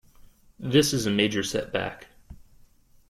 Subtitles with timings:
[0.57, 2.07] This is a major setback.